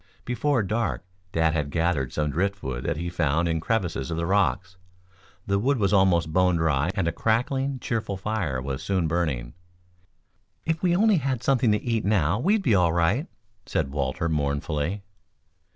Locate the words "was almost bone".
5.77-6.55